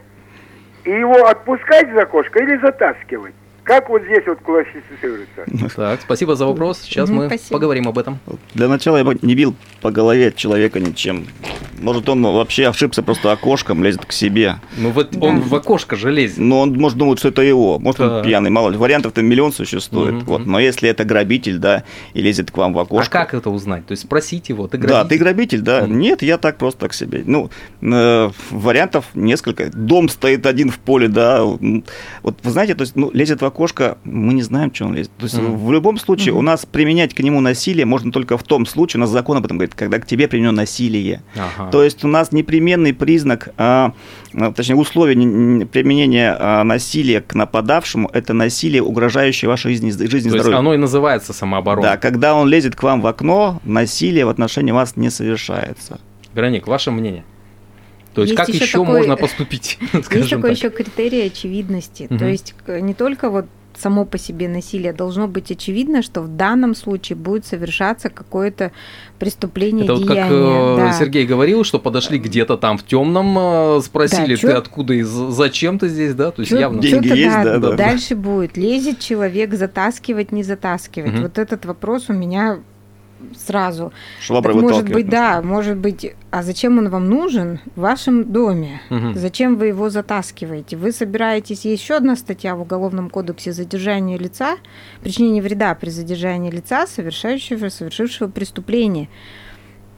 [0.84, 3.36] и его отпускать за окошко или затаскивать.
[3.70, 5.76] Как вот здесь вот классифицируется?
[5.76, 6.80] Так, спасибо за вопрос.
[6.82, 7.52] Сейчас мы спасибо.
[7.52, 8.18] поговорим об этом.
[8.56, 11.28] Для начала я бы не бил по голове человека ничем.
[11.80, 14.56] Может, он вообще ошибся просто окошком, лезет к себе.
[14.76, 15.28] Ну вот да.
[15.28, 16.40] он в окошко же лезет.
[16.40, 17.78] Но он может думать, что это его.
[17.78, 18.18] Может, да.
[18.18, 18.50] он пьяный.
[18.50, 20.16] Мало ли, вариантов-то миллион существует.
[20.16, 20.26] Угу.
[20.26, 20.46] Вот.
[20.48, 21.84] Но если это грабитель, да,
[22.16, 23.20] и лезет к вам в окошко...
[23.20, 23.86] А как это узнать?
[23.86, 25.04] То есть спросить его, ты грабитель?
[25.04, 25.84] Да, ты грабитель, да.
[25.84, 25.94] Угу.
[25.94, 27.22] Нет, я так просто к себе.
[27.24, 27.52] Ну,
[27.82, 29.70] э, вариантов несколько.
[29.70, 31.44] Дом стоит один в поле, да.
[31.44, 34.96] Вот вы знаете, то есть, ну, лезет в окошко окошко, мы не знаем, что он
[34.96, 35.12] лезет.
[35.18, 35.58] То есть mm.
[35.58, 36.40] в любом случае mm-hmm.
[36.40, 39.46] у нас применять к нему насилие можно только в том случае, у нас закон об
[39.46, 41.22] этом говорит, когда к тебе применено насилие.
[41.36, 41.70] Ага.
[41.70, 43.94] То есть у нас непременный признак, а,
[44.34, 50.38] а точнее условие применения а, насилия к нападавшему– это насилие, угрожающее вашей жизни, жизни То
[50.38, 50.40] здоровью.
[50.40, 51.90] есть оно и называется самооборона.
[51.90, 56.00] Да, когда он лезет к вам в окно, насилие в отношении вас не совершается.
[56.34, 57.26] Вероник, ваше мнение?
[58.14, 59.78] То есть, есть как еще, еще такой, можно поступить?
[59.94, 60.58] Есть такой так.
[60.58, 62.08] еще критерий очевидности.
[62.10, 62.18] Угу.
[62.18, 63.46] То есть не только вот
[63.80, 68.72] само по себе насилие, должно быть очевидно, что в данном случае будет совершаться какое-то
[69.18, 70.24] преступление, Это деяние.
[70.24, 70.94] вот как э, да.
[70.94, 74.58] Сергей говорил, что подошли где-то там в темном, э, спросили, да, ты чё?
[74.58, 76.32] откуда и зачем ты здесь, да?
[76.32, 76.82] То есть чё, явно...
[76.82, 78.22] Деньги есть, да, да, Дальше да.
[78.22, 81.14] будет, лезет человек, затаскивать, не затаскивать.
[81.14, 81.22] Угу.
[81.24, 82.60] Вот этот вопрос у меня
[83.36, 83.92] сразу.
[84.22, 88.82] Шваброй может быть, да, может быть, а зачем он вам нужен в вашем доме?
[88.90, 89.14] Угу.
[89.16, 90.78] Зачем вы его затаскиваете?
[90.78, 94.58] Вы собираетесь, есть еще одна статья в Уголовном кодексе задержание лица,
[95.02, 99.10] причинение вреда при задержании лица, совершающего, совершившего преступление.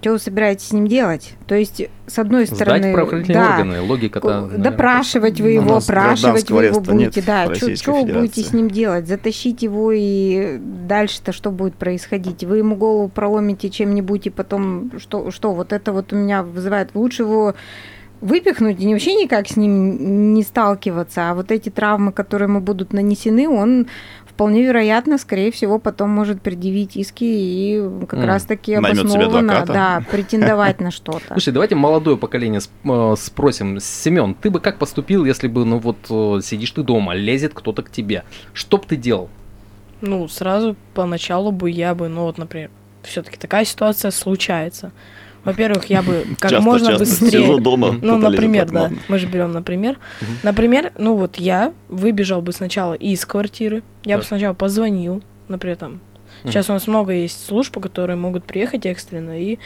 [0.01, 1.35] Что вы собираетесь с ним делать?
[1.45, 2.79] То есть, с одной стороны...
[2.79, 4.49] Сдать правоохранительные да, органы, логика-то...
[4.57, 7.53] Допрашивать вы его, опрашивать вы его будете, да.
[7.53, 9.07] Что вы будете с ним делать?
[9.07, 12.43] Затащить его и дальше-то что будет происходить?
[12.43, 14.91] Вы ему голову проломите чем-нибудь и потом...
[14.97, 16.89] Что, что вот это вот у меня вызывает...
[16.95, 17.53] Лучше его
[18.21, 22.93] выпихнуть и вообще никак с ним не сталкиваться, а вот эти травмы, которые ему будут
[22.93, 23.87] нанесены, он
[24.33, 28.25] вполне вероятно, скорее всего, потом может предъявить иски и как mm.
[28.25, 31.33] раз-таки обоснованно да, претендовать на что-то.
[31.33, 33.79] Слушай, давайте молодое поколение э, спросим.
[33.79, 37.83] Семен, ты бы как поступил, если бы, ну вот, э, сидишь ты дома, лезет кто-то
[37.83, 38.23] к тебе?
[38.53, 39.29] Что бы ты делал?
[40.01, 42.71] Ну, сразу поначалу бы я бы, ну вот, например,
[43.03, 44.91] все-таки такая ситуация случается.
[45.43, 47.05] Во-первых, я бы как часто, можно часто.
[47.05, 47.31] быстрее.
[47.31, 47.95] Сижу дома.
[48.01, 48.91] Ну, например, да.
[49.07, 49.97] Мы же берем, например.
[50.21, 50.31] Угу.
[50.43, 53.83] Например, ну вот я выбежал бы сначала из квартиры.
[54.03, 54.23] Я так.
[54.23, 55.99] бы сначала позвонил, например, там.
[56.43, 59.59] Сейчас у нас много есть служб, которые могут приехать экстренно и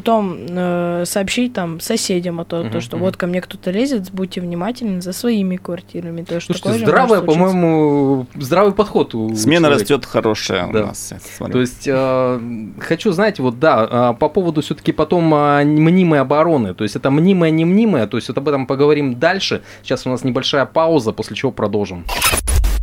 [0.00, 3.00] потом э, сообщить там соседям о том, uh-huh, то, что uh-huh.
[3.00, 6.22] вот ко мне кто-то лезет, будьте внимательны за своими квартирами.
[6.22, 9.80] То, что Слушайте, здравая, по-моему, здравый подход у Смена человека.
[9.82, 10.80] растет хорошая да.
[10.80, 11.12] у нас.
[11.38, 12.40] То есть э,
[12.78, 16.72] хочу, знаете, вот да, э, по поводу все-таки потом э, мнимой обороны.
[16.72, 18.06] То есть это мнимое, не мнимое.
[18.06, 19.60] То есть вот об этом поговорим дальше.
[19.82, 22.06] Сейчас у нас небольшая пауза, после чего продолжим.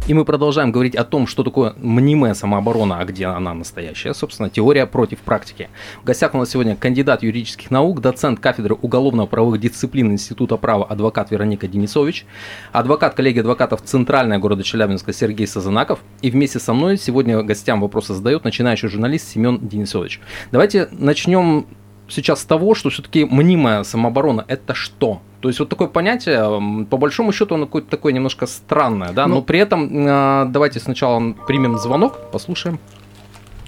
[0.07, 4.13] И мы продолжаем говорить о том, что такое мнимая самооборона, а где она настоящая.
[4.13, 5.69] Собственно, теория против практики.
[6.01, 11.29] В гостях у нас сегодня кандидат юридических наук, доцент кафедры уголовно-правовых дисциплин Института права адвокат
[11.29, 12.25] Вероника Денисович,
[12.71, 15.99] адвокат коллеги адвокатов Центральная города Челябинска Сергей Сазанаков.
[16.21, 20.21] И вместе со мной сегодня гостям вопросы задает начинающий журналист Семен Денисович.
[20.53, 21.65] Давайте начнем
[22.07, 25.21] сейчас с того, что все-таки мнимая самооборона– это что?
[25.41, 29.35] То есть вот такое понятие, по большому счету, оно какое-то такое немножко странное, да, ну,
[29.35, 32.79] но при этом а, давайте сначала примем звонок, послушаем.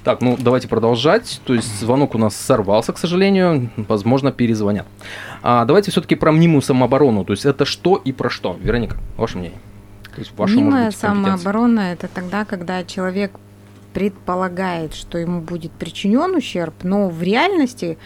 [0.04, 1.42] Так, ну давайте продолжать.
[1.46, 3.70] То есть звонок у нас сорвался, к сожалению.
[3.76, 4.88] Возможно, перезвонят.
[5.44, 7.26] А, давайте все-таки про мнимую самооборону.
[7.26, 8.58] То есть это что и про что?
[8.60, 9.60] Вероника, ваше мнение?
[10.16, 13.32] То есть ваша, Мнимая быть, самооборона– это тогда, когда человек
[13.94, 17.98] предполагает, что ему будет причинен ущерб, но в реальности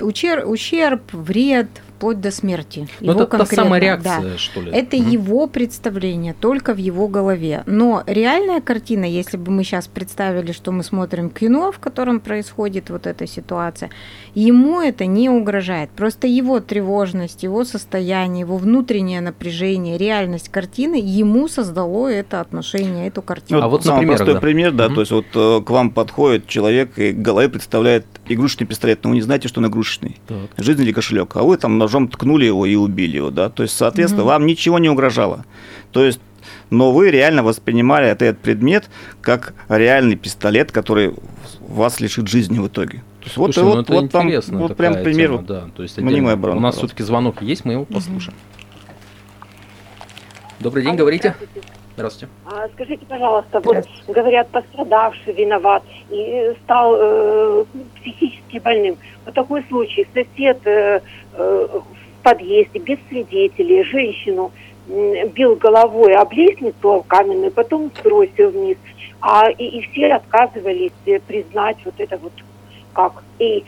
[0.00, 1.68] ущерб, ущерб вред,
[2.02, 2.88] вплоть до смерти.
[3.00, 4.38] Но его это та самая реакция, да.
[4.38, 4.72] что ли?
[4.72, 5.08] Это угу.
[5.08, 7.62] его представление, только в его голове.
[7.66, 12.90] Но реальная картина, если бы мы сейчас представили, что мы смотрим кино, в котором происходит
[12.90, 13.90] вот эта ситуация,
[14.34, 15.90] ему это не угрожает.
[15.90, 23.22] Просто его тревожность, его состояние, его внутреннее напряжение, реальность картины ему создало это отношение, эту
[23.22, 23.60] картину.
[23.60, 24.40] Вот, а вот, например, простой да.
[24.40, 24.94] пример, да, угу.
[24.94, 29.16] то есть вот э, к вам подходит человек и голове представляет игрушечный пистолет, но вы
[29.16, 30.16] не знаете, что он игрушечный.
[30.26, 30.50] Так.
[30.56, 33.76] Жизнь или кошелек, а вы там ножом ткнули его и убили его, да, то есть,
[33.76, 34.30] соответственно, угу.
[34.30, 35.44] вам ничего не угрожало.
[35.92, 36.20] То есть,
[36.70, 38.88] но вы реально воспринимали этот предмет
[39.20, 41.14] как реальный пистолет, который
[41.60, 43.02] вас лишит жизни в итоге.
[43.20, 45.68] То есть, Слушай, вот, ну вот, это вот там, вот прям пример, тема, да.
[45.76, 46.56] То есть, оборона.
[46.56, 48.36] У нас все-таки звонок есть, мы его послушаем.
[48.36, 48.52] Угу.
[50.60, 51.34] Добрый день, говорите.
[51.94, 52.32] Здравствуйте.
[52.46, 57.64] А, скажите, пожалуйста, вот говорят, пострадавший виноват и стал э,
[58.00, 58.96] психически больным.
[59.24, 60.06] Вот такой случай.
[60.14, 61.00] Сосед э,
[61.36, 61.84] в
[62.22, 64.52] подъезде без свидетелей женщину
[64.88, 68.76] э, бил головой об лестницу каменную, потом сбросил вниз.
[69.20, 72.32] А и, и все отказывались э, признать вот это вот
[72.92, 73.22] как.
[73.38, 73.64] И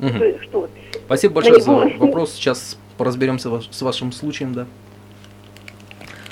[0.00, 0.08] угу.
[0.08, 0.68] что, что?
[1.06, 2.34] Спасибо большое за вопрос.
[2.34, 4.66] Сейчас поразберемся с вашим случаем, да.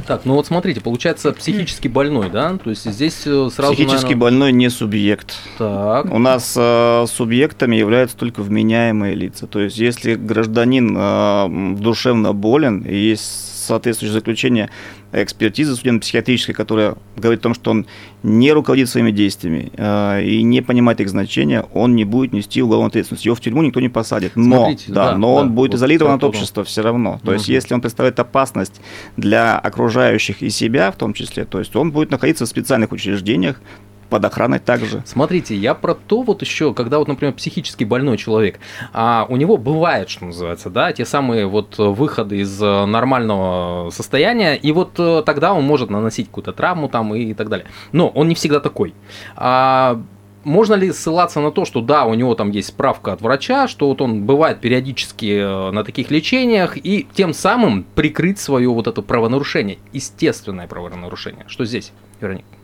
[0.08, 2.56] Так, ну вот смотрите, получается психически больной, да?
[2.56, 3.74] То есть здесь э, сразу.
[3.74, 4.16] Психически наверное...
[4.16, 5.36] больной не субъект.
[5.58, 6.10] Так.
[6.10, 9.46] У нас э, субъектами являются только вменяемые лица.
[9.46, 14.70] То есть, если гражданин э, душевно болен и есть соответствующее заключение
[15.12, 17.86] экспертизы судебно-психиатрической, которая говорит о том, что он
[18.22, 22.88] не руководит своими действиями э, и не понимает их значения, он не будет нести уголовную
[22.88, 23.24] ответственность.
[23.24, 24.32] Его в тюрьму никто не посадит.
[24.34, 27.20] Но, Смотрите, да, да, но да, он будет вот изолирован от общества все равно.
[27.22, 27.32] То угу.
[27.34, 28.80] есть, если он представляет опасность
[29.16, 33.60] для окружающих и себя в том числе, то есть он будет находиться в специальных учреждениях,
[34.08, 35.02] под охраной также.
[35.06, 38.58] Смотрите, я про то вот еще, когда вот, например, психически больной человек,
[38.92, 44.56] а у него бывает, что называется, да, те самые вот выходы из э, нормального состояния,
[44.56, 47.66] и вот э, тогда он может наносить какую-то травму там и так далее.
[47.92, 48.94] Но он не всегда такой.
[49.36, 50.00] А
[50.44, 53.88] можно ли ссылаться на то, что да, у него там есть справка от врача, что
[53.88, 59.02] вот он бывает периодически э, на таких лечениях, и тем самым прикрыть свое вот это
[59.02, 61.44] правонарушение, естественное правонарушение?
[61.48, 62.57] Что здесь, Вероника?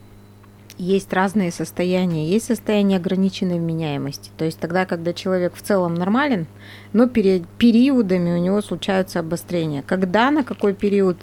[0.79, 2.29] Есть разные состояния.
[2.29, 4.31] Есть состояние ограниченной вменяемости.
[4.37, 6.47] То есть тогда, когда человек в целом нормален,
[6.93, 9.83] но перед периодами у него случаются обострения.
[9.87, 11.17] Когда, на какой период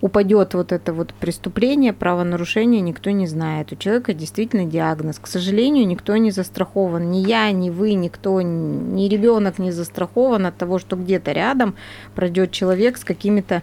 [0.00, 3.72] упадет вот это вот преступление, правонарушение, никто не знает.
[3.72, 5.18] У человека действительно диагноз.
[5.20, 7.10] К сожалению, никто не застрахован.
[7.10, 11.74] Ни я, ни вы, никто, ни ребенок не застрахован от того, что где-то рядом
[12.14, 13.62] пройдет человек с какими-то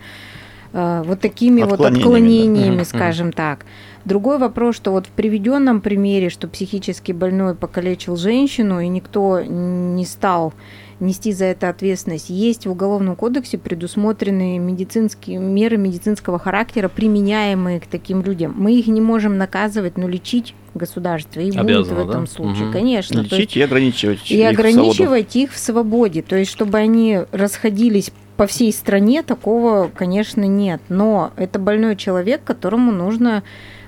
[0.72, 2.86] э, вот такими вот отклонениями, да.
[2.86, 3.66] скажем так.
[4.06, 10.06] Другой вопрос, что вот в приведенном примере, что психически больной покалечил женщину, и никто не
[10.06, 10.54] стал
[11.00, 12.30] нести за это ответственность.
[12.30, 18.54] Есть в Уголовном кодексе предусмотренные медицинские меры медицинского характера, применяемые к таким людям.
[18.56, 22.32] Мы их не можем наказывать, но лечить государство и Обязано, будет в этом да?
[22.32, 22.74] случае, угу.
[22.74, 23.22] конечно.
[23.22, 24.32] Лечить есть, и ограничивать.
[24.32, 26.22] И их ограничивать в их в свободе.
[26.22, 30.82] То есть, чтобы они расходились по всей стране, такого, конечно, нет.
[30.90, 33.44] Но это больной человек, которому нужно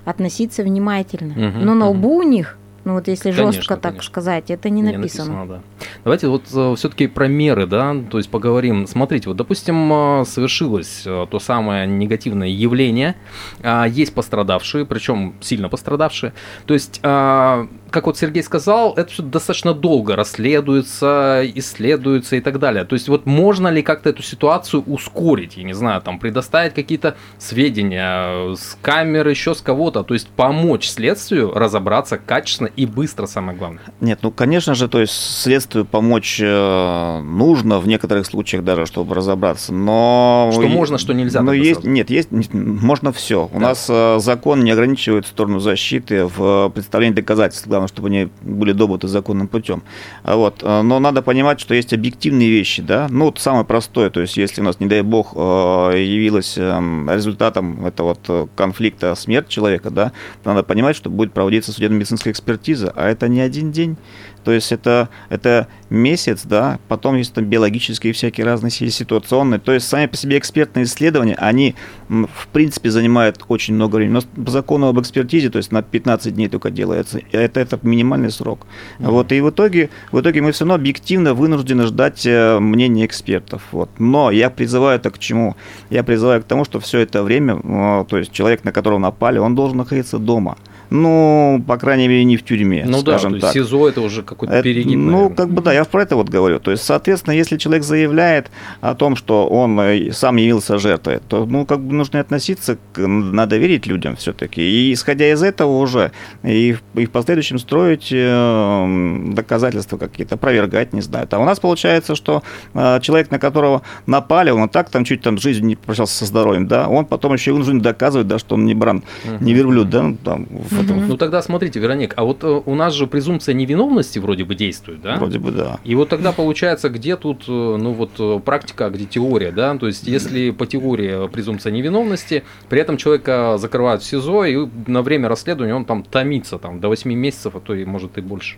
[0.07, 1.33] относиться внимательно.
[1.33, 2.57] Угу, Но на лбу у них
[2.88, 4.10] ну вот если конечно, жестко так конечно.
[4.10, 5.43] сказать, это не, не написано.
[5.43, 5.62] написано да.
[6.06, 8.88] Давайте вот э, все-таки про меры, да, то есть поговорим.
[8.88, 13.15] Смотрите, вот, допустим, э, совершилось э, то самое негативное явление,
[13.62, 16.32] а, есть пострадавшие, причем сильно пострадавшие.
[16.65, 22.58] То есть, а, как вот Сергей сказал, это все достаточно долго расследуется, исследуется и так
[22.58, 22.86] далее.
[22.86, 27.17] То есть, вот можно ли как-то эту ситуацию ускорить, я не знаю, там предоставить какие-то
[27.38, 33.57] сведения с камеры, еще с кого-то, то есть помочь следствию разобраться качественно и быстро, самое
[33.57, 33.81] главное.
[34.01, 39.15] Нет, ну, конечно же, то есть следствию помочь э, нужно в некоторых случаях даже, чтобы
[39.15, 40.51] разобраться, но...
[40.53, 41.41] Что можно, что нельзя.
[41.41, 43.49] Но есть, нет, есть, можно все.
[43.51, 43.69] У да.
[43.69, 49.07] нас э, закон не ограничивает сторону защиты в представлении доказательств, главное, чтобы они были добыты
[49.07, 49.81] законным путем.
[50.23, 50.61] Вот.
[50.61, 54.37] Э, но надо понимать, что есть объективные вещи, да, ну, вот самое простое, то есть
[54.37, 60.11] если у нас, не дай бог, явилась эм, результатом этого вот конфликта смерть человека, да,
[60.45, 63.97] надо понимать, что будет проводиться судебно-медицинская экспертиза, экспертиза, а это не один день.
[64.43, 69.60] То есть это, это месяц, да, потом есть там биологические всякие разные ситуационные.
[69.60, 71.75] То есть сами по себе экспертные исследования, они
[72.08, 74.21] в принципе занимают очень много времени.
[74.36, 77.19] Но по закону об экспертизе, то есть на 15 дней только делается.
[77.34, 78.65] Это, это минимальный срок.
[78.99, 79.12] Mm-hmm.
[79.12, 83.63] Вот, и в итоге, в итоге мы все равно объективно вынуждены ждать э, мнения экспертов.
[83.73, 83.89] Вот.
[83.97, 85.58] Но я призываю это к чему?
[85.89, 89.56] Я призываю к тому, что все это время, то есть человек, на которого напали, он
[89.56, 90.58] должен находиться дома
[90.89, 93.54] ну, по крайней мере, не в тюрьме, ну, скажем да, то так.
[93.54, 94.97] СИЗО это уже какой-то это, перегиб.
[94.97, 95.36] Ну, наверное.
[95.36, 96.60] как бы да, я про это вот говорю.
[96.60, 98.50] То есть, соответственно, если человек заявляет
[98.82, 103.06] о том, что он э, сам явился жертвой, то, ну, как бы нужно относиться, к,
[103.06, 104.62] надо верить людям все-таки.
[104.62, 106.12] И исходя из этого уже,
[106.43, 111.28] и, и в последующем строить э, доказательства какие-то, опровергать, не знаю.
[111.30, 115.38] А у нас получается, что э, человек, на которого напали, он так там чуть там
[115.38, 118.65] жизнь не прощался со здоровьем, да, он потом еще и вынужден доказывать, да, что он
[118.65, 119.04] не бран,
[119.39, 121.07] не верблюд, да, ну, там, в этом.
[121.07, 125.01] Ну тогда смотрите, Вероник, а вот э, у нас же презумпция невиновности вроде бы действует,
[125.01, 125.17] да?
[125.17, 125.79] Вроде бы да.
[125.83, 129.77] И вот тогда получается, где тут, э, ну вот э, практика, где теория, да?
[129.77, 135.01] То есть если по теории презумпция невиновности, при этом человека закрывают в СИЗО, и на
[135.01, 138.57] время расследования он там томится там до 8 месяцев, а то и может и больше.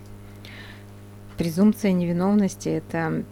[1.37, 3.23] Презумпция невиновности– это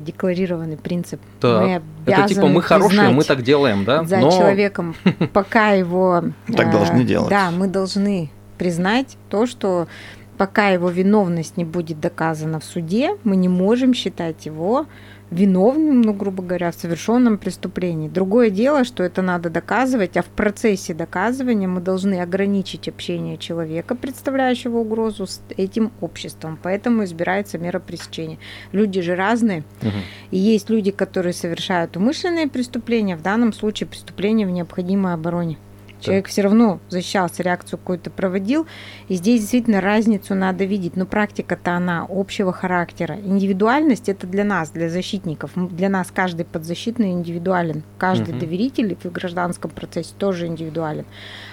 [0.00, 1.20] декларированный принцип.
[1.40, 1.62] Так.
[1.62, 4.04] Мы это типа мы хорошие, мы так делаем, да?
[4.04, 4.30] За Но...
[4.30, 4.94] человеком,
[5.32, 6.24] пока его...
[6.54, 7.30] Так должны делать.
[7.30, 9.88] Да, мы должны признать то, что
[10.38, 14.86] пока его виновность не будет доказана в суде, мы не можем считать его
[15.32, 18.08] виновным, ну, грубо говоря, в совершенном преступлении.
[18.08, 23.94] Другое дело, что это надо доказывать, а в процессе доказывания мы должны ограничить общение человека,
[23.94, 26.58] представляющего угрозу, с этим обществом.
[26.62, 28.38] Поэтому избирается мера пресечения.
[28.72, 29.64] Люди же разные.
[29.80, 29.90] Угу.
[30.32, 35.58] И есть люди, которые совершают умышленные преступления, в данном случае преступления в необходимой обороне.
[36.02, 38.66] Человек все равно защищался, реакцию какую-то проводил.
[39.08, 40.96] И здесь действительно разницу надо видеть.
[40.96, 43.16] Но практика-то она общего характера.
[43.24, 45.52] Индивидуальность это для нас, для защитников.
[45.54, 47.82] Для нас каждый подзащитный индивидуален.
[47.98, 48.40] Каждый угу.
[48.40, 51.04] доверитель в гражданском процессе тоже индивидуален.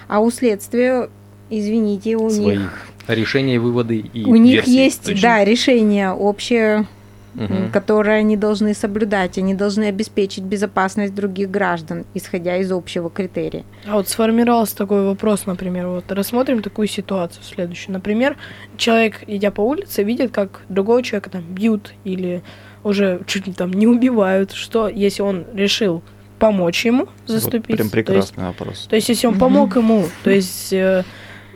[0.08, 1.08] А у следствия
[1.50, 5.22] извините, у Свои них решения, выводы и у них есть, точно?
[5.22, 6.86] да, решение общее
[7.34, 7.70] угу.
[7.72, 9.38] которые они должны соблюдать.
[9.38, 13.64] Они должны обеспечить безопасность других граждан, исходя из общего критерия.
[13.86, 17.92] А вот сформировался такой вопрос, например, вот рассмотрим такую ситуацию следующую.
[17.92, 18.36] Например,
[18.76, 22.42] человек, идя по улице, видит, как другого человека там бьют или
[22.82, 24.52] уже чуть ли там не убивают.
[24.52, 26.02] Что, если он решил
[26.38, 27.68] помочь ему заступить?
[27.68, 28.86] Вот прям прекрасный то есть, вопрос.
[28.88, 31.04] То есть, если он помог ему, то есть э,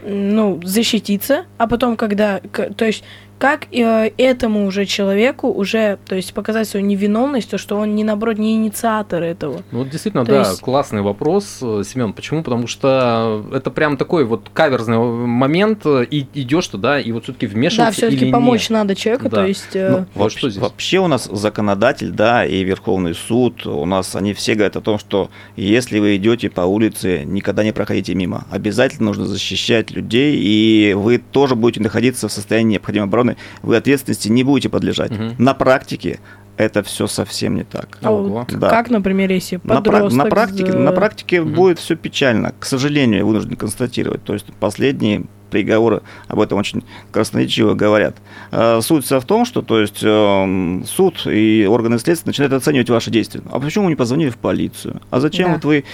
[0.06, 3.04] ну, защититься, а потом, когда, то есть
[3.38, 8.04] как э, этому уже человеку уже, то есть показать свою невиновность, то что он не
[8.04, 9.62] наоборот не инициатор этого.
[9.70, 10.60] Ну вот действительно, то да, есть...
[10.60, 12.12] классный вопрос, э, Семен.
[12.12, 12.42] Почему?
[12.42, 17.46] Потому что это прям такой вот каверзный момент, э, и идешь туда, и вот все-таки
[17.46, 18.00] вмешиваться.
[18.00, 18.78] Да, все-таки помочь нет.
[18.78, 19.36] надо человеку, да.
[19.38, 19.74] то есть.
[19.74, 19.90] Э...
[19.90, 20.62] Ну, вот что здесь?
[20.62, 24.98] Вообще у нас законодатель, да, и Верховный суд, у нас они все говорят о том,
[24.98, 28.46] что если вы идете по улице, никогда не проходите мимо.
[28.50, 34.28] Обязательно нужно защищать людей, и вы тоже будете находиться в состоянии необходимой обороны вы ответственности
[34.28, 35.12] не будете подлежать.
[35.12, 35.34] Угу.
[35.38, 36.20] На практике
[36.56, 37.98] это все совсем не так.
[38.02, 38.70] А вот да.
[38.70, 40.12] как, например, если подросток...
[40.12, 41.50] На, на практике, на практике угу.
[41.50, 42.52] будет все печально.
[42.58, 44.22] К сожалению, я вынужден констатировать.
[44.24, 48.16] То есть последние приговоры об этом очень красноречиво говорят.
[48.50, 52.90] А, суть вся в том, что то есть, эм, суд и органы следствия начинают оценивать
[52.90, 53.40] ваши действия.
[53.52, 55.00] А почему вы не позвонили в полицию?
[55.10, 55.54] А зачем да.
[55.54, 55.84] вот вы,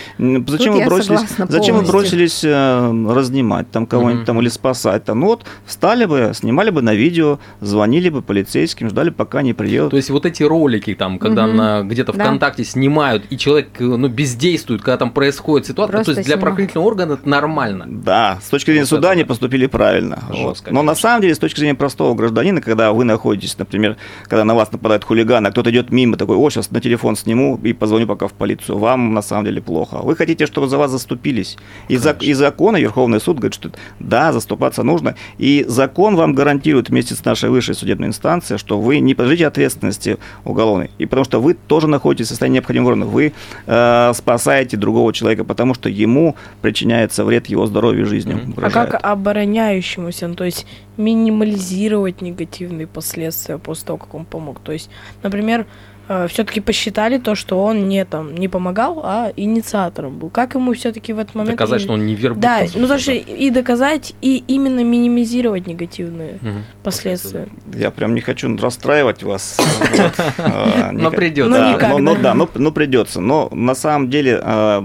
[0.46, 4.26] зачем вы бросились, зачем вы бросились э, разнимать там кого-нибудь mm-hmm.
[4.26, 5.20] там или спасать там?
[5.20, 9.90] Ну вот встали бы, снимали бы на видео, звонили бы полицейским, ждали, пока не приедут.
[9.90, 11.52] То есть вот эти ролики там, когда mm-hmm.
[11.52, 12.24] на где-то да.
[12.24, 16.86] ВКонтакте снимают и человек ну бездействует, когда там происходит ситуация, Просто то есть для правоохранительного
[16.86, 17.84] органа это нормально.
[17.86, 20.18] Да, с точки зрения вот суда они поступили поступили правильно.
[20.28, 20.62] вот.
[20.70, 23.96] Но на самом деле, с точки зрения простого гражданина, когда вы находитесь, например,
[24.28, 27.58] когда на вас нападает хулиган, а кто-то идет мимо, такой, о, сейчас на телефон сниму
[27.64, 29.98] и позвоню пока в полицию, вам на самом деле плохо.
[30.02, 31.56] Вы хотите, чтобы за вас заступились.
[31.88, 35.14] И, за, и закон, и Верховный суд говорит, что да, заступаться нужно.
[35.38, 40.18] И закон вам гарантирует вместе с нашей высшей судебной инстанцией, что вы не подлежите ответственности
[40.44, 40.90] уголовной.
[40.98, 43.06] И потому что вы тоже находитесь в состоянии необходимого уровня.
[43.06, 43.32] Вы
[43.66, 48.34] э, спасаете другого человека, потому что ему причиняется вред его здоровью и жизни.
[48.34, 48.66] Mm-hmm.
[48.66, 54.60] А как оборонять обороняющемуся, ну, то есть минимализировать негативные последствия после того, как он помог.
[54.60, 54.90] То есть,
[55.22, 55.66] например,
[56.08, 60.28] э, все-таки посчитали то, что он не там не помогал, а инициатором был.
[60.28, 61.84] Как ему все-таки в этот момент доказать, и...
[61.84, 62.40] что он не вербовал?
[62.42, 66.58] Да, ну даже и доказать и именно минимизировать негативные угу.
[66.82, 67.48] последствия.
[67.74, 69.58] Я прям не хочу расстраивать вас.
[70.38, 71.98] А, но придется.
[71.98, 73.20] Но да, но придется.
[73.20, 74.80] Но на самом деле а,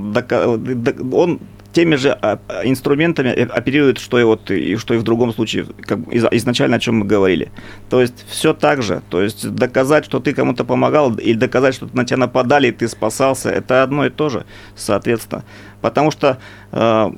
[1.13, 1.39] он
[1.75, 5.99] теми же а, инструментами оперирует, что и вот и что и в другом случае, как
[6.11, 7.51] изначально о чем мы говорили.
[7.89, 9.01] То есть все так же.
[9.09, 12.87] То есть доказать, что ты кому-то помогал, или доказать, что на тебя нападали, и ты
[12.87, 15.43] спасался, это одно и то же, соответственно.
[15.81, 16.37] Потому что
[16.71, 17.11] э,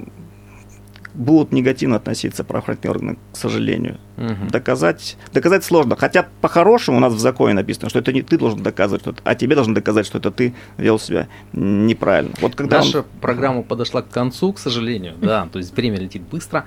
[1.17, 3.97] будут негативно относиться правоохранительные органы, к сожалению.
[4.17, 4.51] Угу.
[4.51, 5.95] Доказать, доказать сложно.
[5.95, 9.35] Хотя по-хорошему у нас в законе написано, что это не ты должен доказывать, что а
[9.35, 12.33] тебе должен доказать, что это ты вел себя неправильно.
[12.39, 13.05] Вот когда Наша он...
[13.19, 16.65] программа подошла к концу, к сожалению, да, то есть время летит быстро.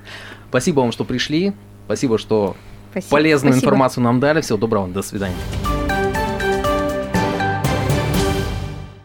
[0.49, 1.53] Спасибо вам, что пришли.
[1.87, 2.57] Спасибо, что
[2.91, 3.11] Спасибо.
[3.11, 3.69] полезную Спасибо.
[3.69, 4.41] информацию нам дали.
[4.41, 5.80] Всего доброго, до свидания.